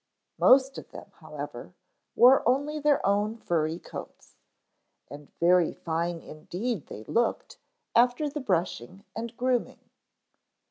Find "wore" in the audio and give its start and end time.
2.15-2.41